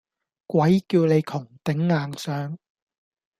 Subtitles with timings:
[0.47, 2.57] 鬼叫你窮頂硬上